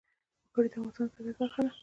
[0.49, 1.71] وګړي د افغانستان د طبیعت برخه ده.